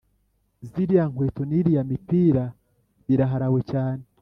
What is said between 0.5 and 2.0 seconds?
Ziriya nkweto niriya